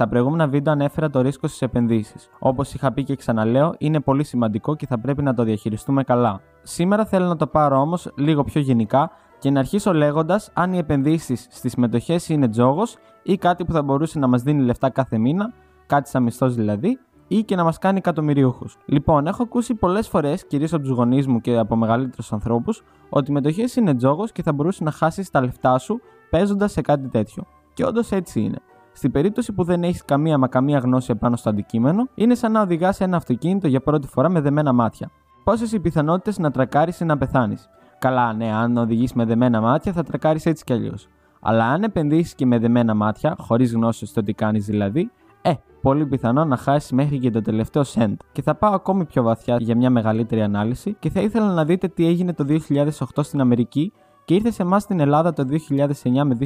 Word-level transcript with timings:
Στα 0.00 0.08
προηγούμενα 0.08 0.48
βίντεο 0.48 0.72
ανέφερα 0.72 1.10
το 1.10 1.20
ρίσκο 1.20 1.46
στις 1.46 1.62
επενδύσεις. 1.62 2.28
Όπως 2.38 2.74
είχα 2.74 2.92
πει 2.92 3.04
και 3.04 3.16
ξαναλέω, 3.16 3.74
είναι 3.78 4.00
πολύ 4.00 4.24
σημαντικό 4.24 4.76
και 4.76 4.86
θα 4.86 4.98
πρέπει 4.98 5.22
να 5.22 5.34
το 5.34 5.42
διαχειριστούμε 5.42 6.04
καλά. 6.04 6.40
Σήμερα 6.62 7.04
θέλω 7.04 7.26
να 7.26 7.36
το 7.36 7.46
πάρω 7.46 7.80
όμως 7.80 8.12
λίγο 8.16 8.44
πιο 8.44 8.60
γενικά 8.60 9.10
και 9.38 9.50
να 9.50 9.58
αρχίσω 9.58 9.92
λέγοντας 9.92 10.50
αν 10.54 10.72
οι 10.72 10.78
επενδύσεις 10.78 11.46
στις 11.50 11.74
μετοχές 11.74 12.28
είναι 12.28 12.48
τζόγος 12.48 12.96
ή 13.22 13.36
κάτι 13.36 13.64
που 13.64 13.72
θα 13.72 13.82
μπορούσε 13.82 14.18
να 14.18 14.26
μας 14.26 14.42
δίνει 14.42 14.62
λεφτά 14.62 14.90
κάθε 14.90 15.18
μήνα, 15.18 15.52
κάτι 15.86 16.08
σαν 16.08 16.22
μισθός 16.22 16.54
δηλαδή, 16.54 16.98
ή 17.28 17.42
και 17.42 17.56
να 17.56 17.64
μας 17.64 17.78
κάνει 17.78 17.98
εκατομμυρίουχους. 17.98 18.76
Λοιπόν, 18.86 19.26
έχω 19.26 19.42
ακούσει 19.42 19.74
πολλές 19.74 20.08
φορές, 20.08 20.46
κυρίως 20.46 20.72
από 20.72 20.82
τους 20.82 20.92
γονείς 20.92 21.26
μου 21.26 21.40
και 21.40 21.58
από 21.58 21.76
μεγαλύτερους 21.76 22.32
ανθρώπους, 22.32 22.82
ότι 23.08 23.30
οι 23.30 23.34
μετοχές 23.34 23.76
είναι 23.76 23.94
τζόγος 23.94 24.32
και 24.32 24.42
θα 24.42 24.52
μπορούσε 24.52 24.84
να 24.84 24.90
χάσεις 24.90 25.30
τα 25.30 25.40
λεφτά 25.40 25.78
σου 25.78 26.00
παίζοντας 26.30 26.72
σε 26.72 26.80
κάτι 26.80 27.08
τέτοιο. 27.08 27.44
Και 27.74 27.84
όντως 27.84 28.10
έτσι 28.10 28.40
είναι. 28.40 28.58
Στην 29.00 29.12
περίπτωση 29.12 29.52
που 29.52 29.64
δεν 29.64 29.82
έχεις 29.82 30.04
καμία 30.04 30.38
μα 30.38 30.48
καμία 30.48 30.78
γνώση 30.78 31.10
επάνω 31.10 31.36
στο 31.36 31.48
αντικείμενο, 31.50 32.08
είναι 32.14 32.34
σαν 32.34 32.52
να 32.52 32.60
οδηγάς 32.62 33.00
ένα 33.00 33.16
αυτοκίνητο 33.16 33.68
για 33.68 33.80
πρώτη 33.80 34.06
φορά 34.06 34.28
με 34.28 34.40
δεμένα 34.40 34.72
μάτια. 34.72 35.10
Πόσες 35.44 35.72
οι 35.72 35.80
πιθανότητες 35.80 36.38
να 36.38 36.50
τρακάρεις 36.50 37.00
ή 37.00 37.04
να 37.04 37.18
πεθάνεις; 37.18 37.68
Καλά, 37.98 38.32
ναι, 38.32 38.52
αν 38.52 38.76
οδηγείς 38.76 39.12
με 39.12 39.24
δεμένα 39.24 39.60
μάτια 39.60 39.92
θα 39.92 40.02
τρακάρεις 40.02 40.46
έτσι 40.46 40.64
κι 40.64 40.72
αλλιώς. 40.72 41.08
Αλλά 41.40 41.64
αν 41.64 41.82
επενδύσεις 41.82 42.34
και 42.34 42.46
με 42.46 42.58
δεμένα 42.58 42.94
μάτια, 42.94 43.36
χωρίς 43.38 43.72
γνώση 43.72 44.06
στο 44.06 44.22
τι 44.22 44.32
κάνεις 44.32 44.66
δηλαδή, 44.66 45.10
ε, 45.42 45.52
πολύ 45.82 46.06
πιθανό 46.06 46.44
να 46.44 46.56
χάσεις 46.56 46.92
μέχρι 46.92 47.18
και 47.18 47.30
το 47.30 47.42
τελευταίο 47.42 47.82
cent. 47.94 48.16
Και 48.32 48.42
θα 48.42 48.54
πάω 48.54 48.74
ακόμη 48.74 49.04
πιο 49.04 49.22
βαθιά 49.22 49.56
για 49.60 49.76
μια 49.76 49.90
μεγαλύτερη 49.90 50.42
ανάλυση 50.42 50.96
και 50.98 51.10
θα 51.10 51.20
ήθελα 51.20 51.52
να 51.52 51.64
δείτε 51.64 51.88
τι 51.88 52.06
έγινε 52.06 52.32
το 52.32 52.44
2008 52.44 53.22
στην 53.22 53.40
Αμερική 53.40 53.92
και 54.30 54.36
ήρθε 54.36 54.50
σε 54.50 54.62
εμάς 54.62 54.82
στην 54.82 55.00
Ελλάδα 55.00 55.32
το 55.32 55.44
2009 55.68 56.22
με 56.24 56.38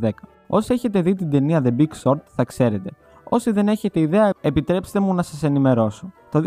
2010. 0.00 0.10
Όσοι 0.46 0.72
έχετε 0.72 1.00
δει 1.00 1.14
την 1.14 1.30
ταινία 1.30 1.62
The 1.64 1.80
Big 1.80 1.88
Short 2.02 2.20
θα 2.24 2.44
ξέρετε. 2.44 2.90
Όσοι 3.28 3.50
δεν 3.50 3.68
έχετε 3.68 4.00
ιδέα, 4.00 4.30
επιτρέψτε 4.40 5.00
μου 5.00 5.14
να 5.14 5.22
σας 5.22 5.42
ενημερώσω. 5.42 6.12
Το 6.30 6.42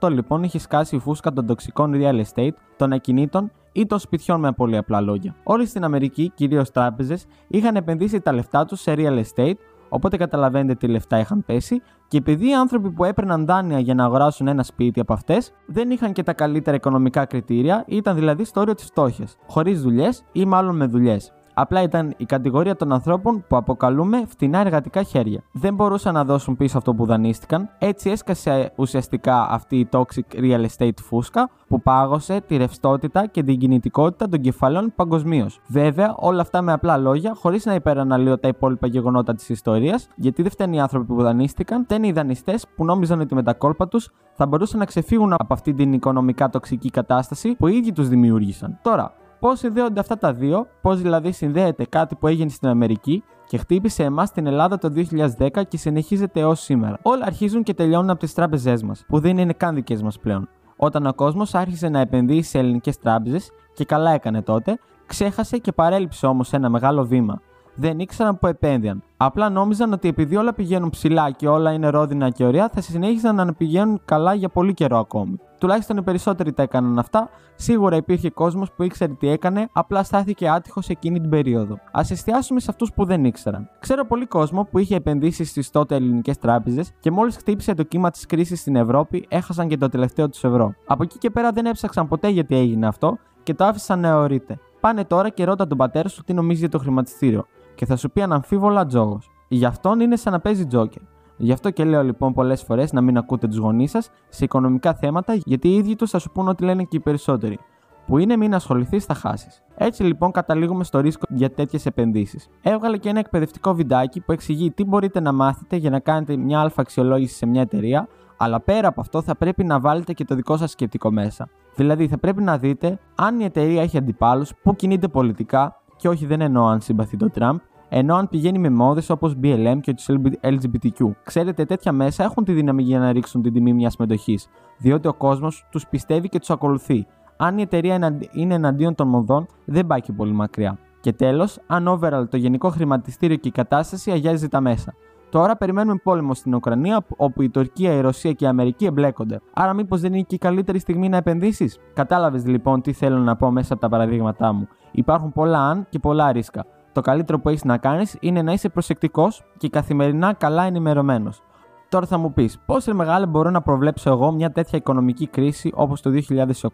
2008 0.00 0.10
λοιπόν 0.10 0.42
είχε 0.42 0.58
σκάσει 0.58 0.96
η 0.96 0.98
φούσκα 0.98 1.32
των 1.32 1.46
τοξικών 1.46 1.92
real 1.94 2.22
estate, 2.22 2.54
των 2.76 2.92
ακινήτων 2.92 3.50
ή 3.72 3.86
των 3.86 3.98
σπιτιών 3.98 4.40
με 4.40 4.52
πολύ 4.52 4.76
απλά 4.76 5.00
λόγια. 5.00 5.34
Όλοι 5.42 5.66
στην 5.66 5.84
Αμερική, 5.84 6.32
κυρίως 6.34 6.70
τράπεζες, 6.70 7.26
είχαν 7.48 7.76
επενδύσει 7.76 8.20
τα 8.20 8.32
λεφτά 8.32 8.64
τους 8.64 8.80
σε 8.80 8.94
real 8.96 9.22
estate, 9.22 9.56
Οπότε 9.88 10.16
καταλαβαίνετε 10.16 10.74
τι 10.74 10.86
λεφτά 10.86 11.18
είχαν 11.18 11.44
πέσει 11.44 11.82
και 12.08 12.16
επειδή 12.16 12.48
οι 12.48 12.54
άνθρωποι 12.54 12.90
που 12.90 13.04
έπαιρναν 13.04 13.46
δάνεια 13.46 13.78
για 13.78 13.94
να 13.94 14.04
αγοράσουν 14.04 14.48
ένα 14.48 14.62
σπίτι 14.62 15.00
από 15.00 15.12
αυτές 15.12 15.52
δεν 15.66 15.90
είχαν 15.90 16.12
και 16.12 16.22
τα 16.22 16.32
καλύτερα 16.32 16.76
οικονομικά 16.76 17.24
κριτήρια, 17.24 17.84
ήταν 17.86 18.14
δηλαδή 18.14 18.44
στο 18.44 18.60
όριο 18.60 18.74
της 18.74 18.84
φτώχειας, 18.84 19.36
χωρίς 19.46 19.82
δουλειές 19.82 20.24
ή 20.32 20.44
μάλλον 20.44 20.76
με 20.76 20.86
δουλειές. 20.86 21.32
Απλά 21.60 21.82
ήταν 21.82 22.14
η 22.16 22.24
κατηγορία 22.24 22.76
των 22.76 22.92
ανθρώπων 22.92 23.44
που 23.48 23.56
αποκαλούμε 23.56 24.24
φτηνά 24.26 24.58
εργατικά 24.58 25.02
χέρια. 25.02 25.42
Δεν 25.52 25.74
μπορούσαν 25.74 26.14
να 26.14 26.24
δώσουν 26.24 26.56
πίσω 26.56 26.78
αυτό 26.78 26.94
που 26.94 27.06
δανείστηκαν, 27.06 27.68
έτσι 27.78 28.10
έσκασε 28.10 28.72
ουσιαστικά 28.76 29.46
αυτή 29.50 29.78
η 29.78 29.88
toxic 29.92 30.34
real 30.34 30.66
estate 30.66 30.98
φούσκα 31.02 31.50
που 31.68 31.82
πάγωσε 31.82 32.40
τη 32.46 32.56
ρευστότητα 32.56 33.26
και 33.26 33.42
την 33.42 33.58
κινητικότητα 33.58 34.28
των 34.28 34.40
κεφαλαίων 34.40 34.92
παγκοσμίως. 34.96 35.60
Βέβαια, 35.66 36.14
όλα 36.16 36.40
αυτά 36.40 36.62
με 36.62 36.72
απλά 36.72 36.96
λόγια, 36.96 37.34
χωρίς 37.34 37.64
να 37.64 37.74
υπεραναλύω 37.74 38.38
τα 38.38 38.48
υπόλοιπα 38.48 38.86
γεγονότα 38.86 39.34
της 39.34 39.48
ιστορίας, 39.48 40.08
γιατί 40.16 40.42
δεν 40.42 40.50
φταίνουν 40.50 40.74
οι 40.74 40.80
άνθρωποι 40.80 41.06
που 41.06 41.22
δανείστηκαν, 41.22 41.84
φταίνουν 41.84 42.08
οι 42.08 42.12
δανειστές 42.12 42.66
που 42.76 42.84
νόμιζαν 42.84 43.20
ότι 43.20 43.34
με 43.34 43.42
τα 43.42 43.54
κόλπα 43.54 43.88
τους 43.88 44.10
θα 44.32 44.46
μπορούσαν 44.46 44.78
να 44.78 44.84
ξεφύγουν 44.84 45.32
από 45.32 45.54
αυτή 45.54 45.74
την 45.74 45.92
οικονομικά 45.92 46.48
τοξική 46.48 46.90
κατάσταση 46.90 47.54
που 47.54 47.66
οι 47.66 47.76
ίδιοι 47.76 47.92
τους 47.92 48.08
δημιούργησαν. 48.08 48.78
Τώρα, 48.82 49.12
Πώς 49.40 49.58
συνδέονται 49.58 50.00
αυτά 50.00 50.18
τα 50.18 50.32
δύο, 50.32 50.66
πώς 50.82 51.00
δηλαδή 51.00 51.32
συνδέεται 51.32 51.84
κάτι 51.84 52.14
που 52.14 52.26
έγινε 52.26 52.50
στην 52.50 52.68
Αμερική 52.68 53.24
και 53.46 53.58
χτύπησε 53.58 54.02
εμάς 54.02 54.28
στην 54.28 54.46
Ελλάδα 54.46 54.78
το 54.78 54.92
2010 55.38 55.62
και 55.68 55.76
συνεχίζεται 55.76 56.40
έως 56.40 56.60
σήμερα. 56.60 56.98
Όλα 57.02 57.24
αρχίζουν 57.24 57.62
και 57.62 57.74
τελειώνουν 57.74 58.10
από 58.10 58.20
τις 58.20 58.34
τράπεζές 58.34 58.82
μας, 58.82 59.04
που 59.08 59.18
δεν 59.18 59.38
είναι 59.38 59.52
καν 59.52 59.74
δικές 59.74 60.02
μας 60.02 60.18
πλέον. 60.18 60.48
Όταν 60.76 61.06
ο 61.06 61.12
κόσμος 61.14 61.54
άρχισε 61.54 61.88
να 61.88 62.00
επενδύει 62.00 62.42
σε 62.42 62.58
ελληνικές 62.58 62.98
τράπεζες, 62.98 63.50
και 63.74 63.84
καλά 63.84 64.10
έκανε 64.10 64.42
τότε, 64.42 64.78
ξέχασε 65.06 65.58
και 65.58 65.72
παρέλειψε 65.72 66.26
όμως 66.26 66.52
ένα 66.52 66.68
μεγάλο 66.68 67.04
βήμα. 67.04 67.40
Δεν 67.74 67.98
ήξεραν 67.98 68.38
που 68.38 68.46
επένδυαν. 68.46 69.02
Απλά 69.16 69.50
νόμιζαν 69.50 69.92
ότι 69.92 70.08
επειδή 70.08 70.36
όλα 70.36 70.54
πηγαίνουν 70.54 70.90
ψηλά 70.90 71.30
και 71.30 71.48
όλα 71.48 71.72
είναι 71.72 71.88
ρόδινα 71.88 72.30
και 72.30 72.44
ωραία, 72.44 72.68
θα 72.68 72.80
συνέχιζαν 72.80 73.34
να 73.34 73.52
πηγαίνουν 73.52 74.00
καλά 74.04 74.34
για 74.34 74.48
πολύ 74.48 74.74
καιρό 74.74 74.98
ακόμη. 74.98 75.38
Τουλάχιστον 75.58 75.96
οι 75.96 76.02
περισσότεροι 76.02 76.52
τα 76.52 76.62
έκαναν 76.62 76.98
αυτά. 76.98 77.30
Σίγουρα 77.54 77.96
υπήρχε 77.96 78.30
κόσμος 78.30 78.72
που 78.72 78.82
ήξερε 78.82 79.12
τι 79.12 79.28
έκανε, 79.28 79.68
απλά 79.72 80.02
στάθηκε 80.02 80.48
άτυχος 80.48 80.88
εκείνη 80.88 81.20
την 81.20 81.30
περίοδο. 81.30 81.74
Α 81.74 82.00
εστιάσουμε 82.10 82.60
σε 82.60 82.66
αυτούς 82.70 82.92
που 82.92 83.04
δεν 83.04 83.24
ήξεραν. 83.24 83.68
Ξέρω 83.78 84.06
πολύ 84.06 84.26
κόσμο 84.26 84.64
που 84.64 84.78
είχε 84.78 84.96
επενδύσεις 84.96 85.50
στις 85.50 85.70
τότε 85.70 85.94
ελληνικές 85.94 86.38
τράπεζες 86.38 86.92
και 87.00 87.10
μόλις 87.10 87.36
χτύπησε 87.36 87.74
το 87.74 87.82
κύμα 87.82 88.10
της 88.10 88.26
κρίσης 88.26 88.60
στην 88.60 88.76
Ευρώπη, 88.76 89.26
έχασαν 89.28 89.68
και 89.68 89.76
το 89.76 89.88
τελευταίο 89.88 90.28
τους 90.28 90.44
ευρώ. 90.44 90.74
Από 90.86 91.02
εκεί 91.02 91.18
και 91.18 91.30
πέρα 91.30 91.50
δεν 91.50 91.66
έψαξαν 91.66 92.08
ποτέ 92.08 92.28
γιατί 92.28 92.56
έγινε 92.56 92.86
αυτό 92.86 93.18
και 93.42 93.54
το 93.54 93.64
άφησαν 93.64 94.00
να 94.00 94.08
αιωρείται. 94.08 94.58
Πάνε 94.80 95.04
τώρα 95.04 95.28
και 95.28 95.44
ρώτα 95.44 95.66
τον 95.66 95.78
πατέρα 95.78 96.08
σου 96.08 96.24
τι 96.24 96.32
νομίζει 96.32 96.58
για 96.58 96.68
το 96.68 96.78
χρηματιστήριο 96.78 97.46
και 97.74 97.86
θα 97.86 97.96
σου 97.96 98.10
πει 98.10 98.22
αναμφίβολα 98.22 98.86
τζόγος. 98.86 99.30
Για 99.48 99.68
αυτόν 99.68 100.00
είναι 100.00 100.16
σαν 100.16 100.32
να 100.32 100.40
παίζει 100.40 100.66
τζόκερ. 100.66 101.02
Γι' 101.40 101.52
αυτό 101.52 101.70
και 101.70 101.84
λέω 101.84 102.02
λοιπόν 102.02 102.32
πολλές 102.32 102.62
φορές 102.62 102.92
να 102.92 103.00
μην 103.00 103.16
ακούτε 103.16 103.46
τους 103.46 103.56
γονείς 103.56 103.90
σας 103.90 104.10
σε 104.28 104.44
οικονομικά 104.44 104.94
θέματα, 104.94 105.34
γιατί 105.34 105.68
οι 105.68 105.74
ίδιοι 105.74 105.96
τους 105.96 106.10
θα 106.10 106.18
σου 106.18 106.30
πούνε 106.32 106.48
ότι 106.48 106.64
λένε 106.64 106.82
και 106.82 106.96
οι 106.96 107.00
περισσότεροι. 107.00 107.58
Που 108.06 108.18
είναι 108.18 108.36
μην 108.36 108.54
ασχοληθείς, 108.54 109.04
θα 109.04 109.14
χάσεις. 109.14 109.62
Έτσι 109.74 110.02
λοιπόν 110.02 110.30
καταλήγουμε 110.30 110.84
στο 110.84 111.00
ρίσκο 111.00 111.24
για 111.28 111.50
τέτοιες 111.50 111.86
επενδύσεις. 111.86 112.48
Έβγαλε 112.62 112.96
και 112.96 113.08
ένα 113.08 113.18
εκπαιδευτικό 113.18 113.74
βιντεάκι 113.74 114.20
που 114.20 114.32
εξηγεί 114.32 114.70
τι 114.70 114.84
μπορείτε 114.84 115.20
να 115.20 115.32
μάθετε 115.32 115.76
για 115.76 115.90
να 115.90 115.98
κάνετε 115.98 116.36
μια 116.36 116.60
αλφα 116.60 116.80
αξιολόγηση 116.80 117.34
σε 117.34 117.46
μια 117.46 117.60
εταιρεία, 117.60 118.08
αλλά 118.36 118.60
πέρα 118.60 118.88
από 118.88 119.00
αυτό 119.00 119.22
θα 119.22 119.36
πρέπει 119.36 119.64
να 119.64 119.80
βάλετε 119.80 120.12
και 120.12 120.24
το 120.24 120.34
δικό 120.34 120.56
σας 120.56 120.70
σκεπτικό 120.70 121.10
μέσα. 121.10 121.48
Δηλαδή 121.74 122.08
θα 122.08 122.18
πρέπει 122.18 122.42
να 122.42 122.58
δείτε 122.58 122.98
αν 123.14 123.40
η 123.40 123.44
εταιρεία 123.44 123.82
έχει 123.82 123.96
αντιπάλους, 123.96 124.52
πού 124.62 124.76
κινείται 124.76 125.08
πολιτικά, 125.08 125.80
και 125.96 126.08
όχι 126.08 126.26
δεν 126.26 126.40
εννοώ 126.40 126.66
αν 126.66 126.80
συμπαθεί 126.80 127.16
το 127.16 127.30
Τραμπ, 127.30 127.58
ενώ 127.88 128.14
αν 128.14 128.28
πηγαίνει 128.28 128.58
με 128.58 128.70
μόδες 128.70 129.10
όπως 129.10 129.36
BLM 129.42 129.78
και 129.80 129.94
τους 129.94 130.06
LGBTQ. 130.40 131.10
Ξέρετε, 131.22 131.64
τέτοια 131.64 131.92
μέσα 131.92 132.24
έχουν 132.24 132.44
τη 132.44 132.52
δύναμη 132.52 132.82
για 132.82 132.98
να 132.98 133.12
ρίξουν 133.12 133.42
την 133.42 133.52
τιμή 133.52 133.72
μιας 133.72 133.96
μετοχή, 133.96 134.38
διότι 134.78 135.08
ο 135.08 135.14
κόσμος 135.14 135.66
τους 135.70 135.86
πιστεύει 135.86 136.28
και 136.28 136.38
τους 136.38 136.50
ακολουθεί. 136.50 137.06
Αν 137.36 137.58
η 137.58 137.62
εταιρεία 137.62 138.18
είναι 138.32 138.54
εναντίον 138.54 138.94
των 138.94 139.08
μοδών, 139.08 139.46
δεν 139.64 139.86
πάει 139.86 140.00
και 140.00 140.12
πολύ 140.12 140.32
μακριά. 140.32 140.78
Και 141.00 141.12
τέλος, 141.12 141.58
αν 141.66 141.88
overall 141.88 142.24
το 142.30 142.36
γενικό 142.36 142.68
χρηματιστήριο 142.70 143.36
και 143.36 143.48
η 143.48 143.52
κατάσταση 143.52 144.10
αγιάζει 144.10 144.48
τα 144.48 144.60
μέσα. 144.60 144.94
Τώρα 145.30 145.56
περιμένουμε 145.56 146.00
πόλεμο 146.02 146.34
στην 146.34 146.54
Ουκρανία, 146.54 147.04
όπου 147.16 147.42
η 147.42 147.50
Τουρκία, 147.50 147.92
η 147.92 148.00
Ρωσία 148.00 148.32
και 148.32 148.44
η 148.44 148.48
Αμερική 148.48 148.84
εμπλέκονται. 148.84 149.40
Άρα, 149.54 149.72
μήπως 149.72 150.00
δεν 150.00 150.12
είναι 150.12 150.22
και 150.22 150.34
η 150.34 150.38
καλύτερη 150.38 150.78
στιγμή 150.78 151.08
να 151.08 151.16
επενδύσεις; 151.16 151.78
Κατάλαβες 151.94 152.46
λοιπόν 152.46 152.80
τι 152.80 152.92
θέλω 152.92 153.18
να 153.18 153.36
πω 153.36 153.50
μέσα 153.50 153.72
από 153.72 153.82
τα 153.82 153.88
παραδείγματά 153.88 154.52
μου. 154.52 154.68
Υπάρχουν 154.90 155.32
πολλά 155.32 155.58
αν 155.58 155.86
και 155.88 155.98
πολλά 155.98 156.32
ρίσκα. 156.32 156.66
Το 156.98 157.04
καλύτερο 157.04 157.40
που 157.40 157.48
έχεις 157.48 157.64
να 157.64 157.78
κάνεις 157.78 158.16
είναι 158.20 158.42
να 158.42 158.52
είσαι 158.52 158.68
προσεκτικός 158.68 159.44
και 159.56 159.68
καθημερινά 159.68 160.32
καλά 160.32 160.62
ενημερωμένος. 160.62 161.42
Τώρα 161.88 162.06
θα 162.06 162.18
μου 162.18 162.32
πεις, 162.32 162.58
πόσο 162.66 162.94
μεγάλη 162.94 163.26
μπορώ 163.26 163.50
να 163.50 163.62
προβλέψω 163.62 164.10
εγώ 164.10 164.32
μια 164.32 164.50
τέτοια 164.50 164.78
οικονομική 164.78 165.26
κρίση 165.26 165.70
όπως 165.74 166.00
το 166.00 166.10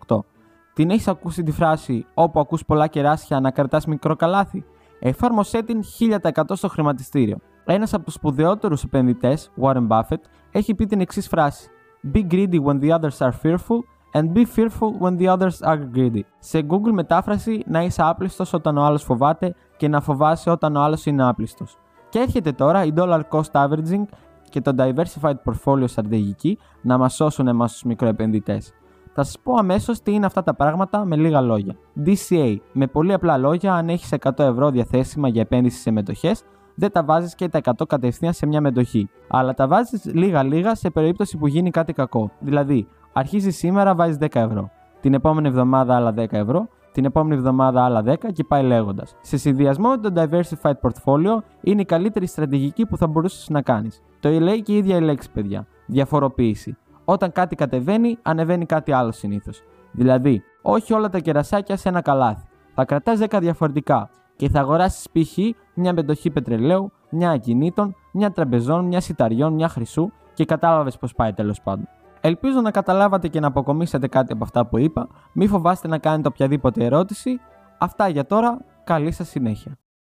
2008. 0.06 0.24
Την 0.72 0.90
έχεις 0.90 1.08
ακούσει 1.08 1.42
τη 1.42 1.52
φράση 1.52 2.06
Όπου 2.14 2.40
ακούς 2.40 2.64
πολλά 2.64 2.86
κεράσια 2.86 3.40
να 3.40 3.50
κρατά 3.50 3.80
μικρό 3.86 4.16
καλάθι. 4.16 4.64
Εφάρμοσέ 4.98 5.62
την 5.62 5.80
1000% 5.98 6.42
στο 6.52 6.68
χρηματιστήριο. 6.68 7.36
Ένας 7.64 7.94
από 7.94 8.04
τους 8.04 8.14
σπουδαιότερους 8.14 8.82
επενδυτές, 8.82 9.50
Warren 9.62 9.88
Buffett, 9.88 10.20
έχει 10.50 10.74
πει 10.74 10.86
την 10.86 11.00
εξής 11.00 11.28
φράση: 11.28 11.68
Be 12.14 12.26
greedy 12.30 12.62
when 12.64 12.80
the 12.80 12.98
others 12.98 13.18
are 13.18 13.32
fearful 13.42 13.78
and 14.14 14.32
be 14.32 14.44
fearful 14.56 14.92
when 15.00 15.16
the 15.18 15.36
others 15.36 15.60
are 15.62 15.78
greedy. 15.94 16.20
Σε 16.38 16.66
Google 16.68 16.92
μετάφραση 16.92 17.64
να 17.66 17.82
είσαι 17.82 18.02
άπλιστος 18.02 18.52
όταν 18.52 18.76
ο 18.78 18.82
άλλος 18.82 19.02
φοβάται 19.02 19.54
και 19.76 19.88
να 19.88 20.00
φοβάσαι 20.00 20.50
όταν 20.50 20.76
ο 20.76 20.80
άλλος 20.80 21.06
είναι 21.06 21.28
άπλιστος. 21.28 21.78
Και 22.08 22.18
έρχεται 22.18 22.52
τώρα 22.52 22.84
η 22.84 22.92
dollar 22.96 23.20
cost 23.30 23.50
averaging 23.52 24.04
και 24.48 24.60
το 24.60 24.72
diversified 24.78 25.34
portfolio 25.44 25.84
στρατηγική 25.88 26.58
να 26.82 26.98
μας 26.98 27.14
σώσουν 27.14 27.48
εμάς 27.48 27.72
τους 27.72 27.82
μικροεπενδυτές. 27.82 28.72
Θα 29.12 29.22
σας 29.22 29.38
πω 29.42 29.54
αμέσως 29.54 30.02
τι 30.02 30.12
είναι 30.12 30.26
αυτά 30.26 30.42
τα 30.42 30.54
πράγματα 30.54 31.04
με 31.04 31.16
λίγα 31.16 31.40
λόγια. 31.40 31.76
DCA. 32.06 32.56
Με 32.72 32.86
πολύ 32.86 33.12
απλά 33.12 33.36
λόγια, 33.36 33.74
αν 33.74 33.88
έχεις 33.88 34.12
100 34.12 34.44
ευρώ 34.44 34.70
διαθέσιμα 34.70 35.28
για 35.28 35.40
επένδυση 35.40 35.80
σε 35.80 35.90
μετοχές, 35.90 36.42
δεν 36.74 36.92
τα 36.92 37.04
βάζεις 37.04 37.34
και 37.34 37.48
τα 37.48 37.58
100 37.58 37.86
κατευθείαν 37.86 38.32
σε 38.32 38.46
μια 38.46 38.60
μετοχή. 38.60 39.08
Αλλά 39.28 39.54
τα 39.54 39.68
βάζεις 39.68 40.04
λίγα-λίγα 40.04 40.74
σε 40.74 40.90
περίπτωση 40.90 41.36
που 41.36 41.46
γίνει 41.46 41.70
κάτι 41.70 41.92
κακό. 41.92 42.30
Δηλαδή, 42.38 42.88
Αρχίζει 43.16 43.50
σήμερα, 43.50 43.94
βάζει 43.94 44.18
10 44.20 44.26
ευρώ. 44.32 44.70
Την 45.00 45.14
επόμενη 45.14 45.48
εβδομάδα 45.48 45.96
άλλα 45.96 46.14
10 46.16 46.32
ευρώ. 46.32 46.68
Την 46.92 47.04
επόμενη 47.04 47.34
εβδομάδα 47.34 47.84
άλλα 47.84 48.02
10 48.06 48.32
και 48.32 48.44
πάει 48.44 48.62
λέγοντας. 48.62 49.16
Σε 49.20 49.36
συνδυασμό 49.36 49.88
με 49.88 49.96
το 49.96 50.12
Diversified 50.16 50.72
Portfolio 50.80 51.42
είναι 51.60 51.80
η 51.80 51.84
καλύτερη 51.84 52.26
στρατηγική 52.26 52.86
που 52.86 52.96
θα 52.96 53.06
μπορούσες 53.06 53.48
να 53.48 53.62
κάνεις. 53.62 54.02
Το 54.20 54.30
λέει 54.30 54.62
και 54.62 54.72
η 54.72 54.76
ίδια 54.76 54.96
η 54.96 55.00
λέξη, 55.00 55.30
παιδιά. 55.30 55.66
Διαφοροποίηση. 55.86 56.76
Όταν 57.04 57.32
κάτι 57.32 57.56
κατεβαίνει, 57.56 58.18
ανεβαίνει 58.22 58.66
κάτι 58.66 58.92
άλλο 58.92 59.12
συνήθως. 59.12 59.62
Δηλαδή, 59.90 60.42
όχι 60.62 60.92
όλα 60.92 61.08
τα 61.08 61.18
κερασάκια 61.18 61.76
σε 61.76 61.88
ένα 61.88 62.00
καλάθι. 62.00 62.46
Θα 62.74 62.84
κρατάς 62.84 63.18
10 63.18 63.38
διαφορετικά. 63.40 64.10
και 64.36 64.48
θα 64.48 64.60
αγοράσεις 64.60 65.06
π.χ. 65.12 65.38
μια 65.74 65.92
μετοχή 65.92 66.30
πετρελαίου, 66.30 66.92
μια 67.10 67.30
ακινήτων, 67.30 67.94
μια 68.12 68.30
τραπεζών, 68.30 68.84
μια 68.84 69.00
σιταριών, 69.00 69.52
μια 69.52 69.68
χρυσού 69.68 70.10
και 70.34 70.44
κατάλαβες 70.44 70.96
πώς 70.98 71.14
πάει 71.14 71.32
τέλος 71.32 71.60
πάντων. 71.60 71.88
Ελπίζω 72.26 72.60
να 72.60 72.70
καταλάβατε 72.70 73.28
και 73.28 73.40
να 73.40 73.46
αποκομίσετε 73.46 74.08
κάτι 74.08 74.32
από 74.32 74.44
αυτά 74.44 74.66
που 74.66 74.78
είπα. 74.78 75.08
Μη 75.32 75.46
φοβάστε 75.46 75.88
να 75.88 75.98
κάνετε 75.98 76.28
οποιαδήποτε 76.28 76.84
ερώτηση. 76.84 77.40
Αυτά 77.78 78.08
για 78.08 78.26
τώρα. 78.26 78.58
Καλή 78.84 79.12
σας 79.12 79.28
συνέχεια. 79.28 79.78